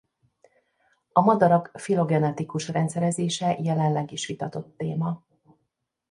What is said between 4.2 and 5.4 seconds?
vitatott téma.